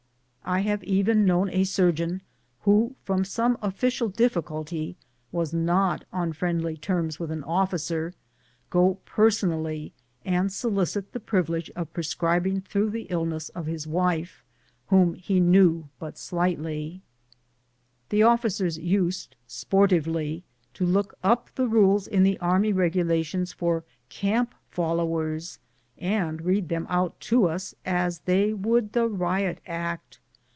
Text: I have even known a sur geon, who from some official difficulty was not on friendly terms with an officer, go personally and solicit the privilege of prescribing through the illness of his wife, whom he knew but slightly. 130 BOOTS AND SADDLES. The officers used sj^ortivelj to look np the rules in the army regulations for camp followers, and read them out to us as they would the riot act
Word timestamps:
I 0.43 0.61
have 0.61 0.83
even 0.83 1.23
known 1.23 1.49
a 1.51 1.63
sur 1.63 1.93
geon, 1.93 2.19
who 2.63 2.95
from 3.05 3.23
some 3.23 3.57
official 3.61 4.09
difficulty 4.09 4.97
was 5.31 5.53
not 5.53 6.03
on 6.11 6.33
friendly 6.33 6.75
terms 6.75 7.21
with 7.21 7.31
an 7.31 7.43
officer, 7.45 8.13
go 8.69 8.95
personally 9.05 9.93
and 10.25 10.51
solicit 10.51 11.13
the 11.13 11.21
privilege 11.21 11.69
of 11.73 11.93
prescribing 11.93 12.59
through 12.59 12.89
the 12.89 13.03
illness 13.03 13.47
of 13.49 13.65
his 13.65 13.87
wife, 13.87 14.43
whom 14.87 15.13
he 15.13 15.39
knew 15.39 15.87
but 15.99 16.17
slightly. 16.17 17.01
130 18.09 18.09
BOOTS 18.09 18.09
AND 18.09 18.09
SADDLES. 18.09 18.09
The 18.09 18.23
officers 18.23 18.77
used 18.83 19.35
sj^ortivelj 19.47 20.43
to 20.73 20.85
look 20.85 21.13
np 21.23 21.45
the 21.55 21.67
rules 21.69 22.07
in 22.07 22.23
the 22.23 22.39
army 22.39 22.73
regulations 22.73 23.53
for 23.53 23.85
camp 24.09 24.53
followers, 24.69 25.59
and 25.97 26.41
read 26.41 26.67
them 26.67 26.87
out 26.89 27.17
to 27.21 27.47
us 27.47 27.73
as 27.85 28.19
they 28.21 28.51
would 28.53 28.91
the 28.91 29.07
riot 29.07 29.61
act 29.65 30.17